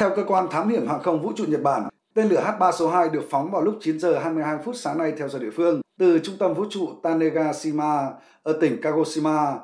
[0.00, 2.88] Theo cơ quan thám hiểm hàng không vũ trụ Nhật Bản, tên lửa H3 số
[2.88, 5.80] 2 được phóng vào lúc 9 giờ 22 phút sáng nay theo giờ địa phương
[5.98, 8.08] từ trung tâm vũ trụ Tanegashima
[8.42, 9.54] ở tỉnh Kagoshima.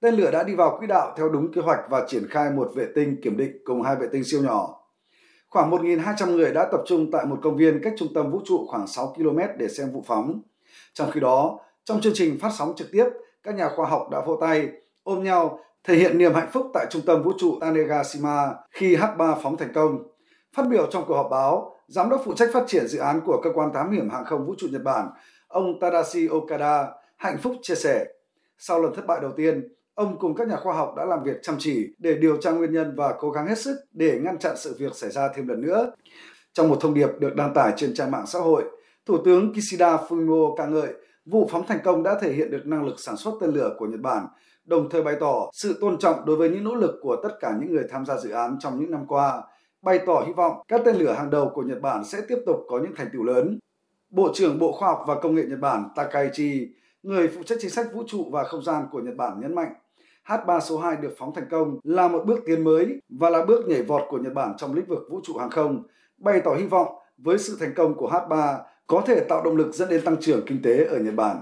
[0.00, 2.70] Tên lửa đã đi vào quỹ đạo theo đúng kế hoạch và triển khai một
[2.74, 4.80] vệ tinh kiểm định cùng hai vệ tinh siêu nhỏ.
[5.48, 8.66] Khoảng 1.200 người đã tập trung tại một công viên cách trung tâm vũ trụ
[8.68, 10.40] khoảng 6 km để xem vụ phóng.
[10.94, 13.04] Trong khi đó, trong chương trình phát sóng trực tiếp,
[13.42, 14.68] các nhà khoa học đã vỗ tay,
[15.02, 19.34] ôm nhau, thể hiện niềm hạnh phúc tại trung tâm vũ trụ Tanegashima khi H3
[19.42, 19.98] phóng thành công.
[20.56, 23.40] Phát biểu trong cuộc họp báo, Giám đốc phụ trách phát triển dự án của
[23.42, 25.08] cơ quan thám hiểm hàng không vũ trụ Nhật Bản,
[25.48, 26.86] ông Tadashi Okada,
[27.16, 28.06] hạnh phúc chia sẻ.
[28.58, 31.36] Sau lần thất bại đầu tiên, ông cùng các nhà khoa học đã làm việc
[31.42, 34.56] chăm chỉ để điều tra nguyên nhân và cố gắng hết sức để ngăn chặn
[34.56, 35.92] sự việc xảy ra thêm lần nữa.
[36.52, 38.64] Trong một thông điệp được đăng tải trên trang mạng xã hội,
[39.06, 40.92] Thủ tướng Kishida Fumio ca ngợi
[41.26, 43.86] vụ phóng thành công đã thể hiện được năng lực sản xuất tên lửa của
[43.86, 44.26] Nhật Bản,
[44.64, 47.56] đồng thời bày tỏ sự tôn trọng đối với những nỗ lực của tất cả
[47.60, 49.42] những người tham gia dự án trong những năm qua,
[49.82, 52.56] bày tỏ hy vọng các tên lửa hàng đầu của Nhật Bản sẽ tiếp tục
[52.68, 53.58] có những thành tựu lớn.
[54.10, 56.68] Bộ trưởng Bộ Khoa học và Công nghệ Nhật Bản Takaichi,
[57.02, 59.72] người phụ trách chính sách vũ trụ và không gian của Nhật Bản nhấn mạnh,
[60.26, 63.68] H3 số 2 được phóng thành công là một bước tiến mới và là bước
[63.68, 65.82] nhảy vọt của Nhật Bản trong lĩnh vực vũ trụ hàng không,
[66.18, 66.88] bày tỏ hy vọng
[67.18, 70.46] với sự thành công của H3 có thể tạo động lực dẫn đến tăng trưởng
[70.46, 71.40] kinh tế ở Nhật Bản.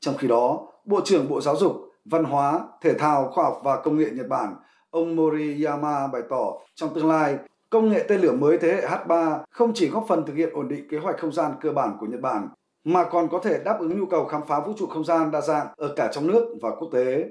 [0.00, 1.72] Trong khi đó, Bộ trưởng Bộ Giáo dục,
[2.04, 4.54] Văn hóa, Thể thao, Khoa học và Công nghệ Nhật Bản,
[4.90, 7.36] ông Moriyama bày tỏ trong tương lai,
[7.70, 10.68] công nghệ tên lửa mới thế hệ H3 không chỉ góp phần thực hiện ổn
[10.68, 12.48] định kế hoạch không gian cơ bản của Nhật Bản,
[12.84, 15.40] mà còn có thể đáp ứng nhu cầu khám phá vũ trụ không gian đa
[15.40, 17.24] dạng ở cả trong nước và quốc tế.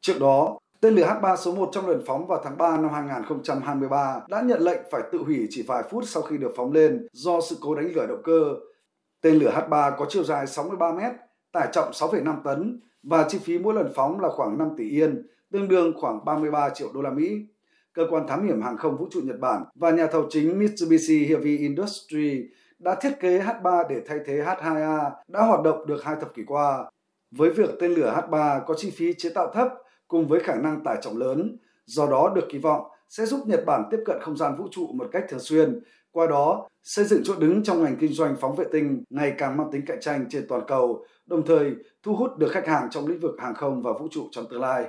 [0.00, 4.20] Trước đó, tên lửa H3 số 1 trong lần phóng vào tháng 3 năm 2023
[4.28, 7.40] đã nhận lệnh phải tự hủy chỉ vài phút sau khi được phóng lên do
[7.40, 8.54] sự cố đánh lửa động cơ.
[9.24, 11.12] Tên lửa H3 có chiều dài 63 mét,
[11.52, 15.26] tải trọng 6,5 tấn và chi phí mỗi lần phóng là khoảng 5 tỷ yên,
[15.52, 17.46] tương đương khoảng 33 triệu đô la Mỹ.
[17.92, 21.26] Cơ quan thám hiểm hàng không vũ trụ Nhật Bản và nhà thầu chính Mitsubishi
[21.26, 22.44] Heavy Industry
[22.78, 26.42] đã thiết kế H3 để thay thế H2A đã hoạt động được hai thập kỷ
[26.46, 26.90] qua.
[27.30, 29.68] Với việc tên lửa H3 có chi phí chế tạo thấp
[30.08, 33.62] cùng với khả năng tải trọng lớn, do đó được kỳ vọng sẽ giúp Nhật
[33.66, 35.80] Bản tiếp cận không gian vũ trụ một cách thường xuyên,
[36.14, 39.56] qua đó xây dựng chỗ đứng trong ngành kinh doanh phóng vệ tinh ngày càng
[39.56, 43.06] mang tính cạnh tranh trên toàn cầu, đồng thời thu hút được khách hàng trong
[43.06, 44.82] lĩnh vực hàng không và vũ trụ trong tương lai.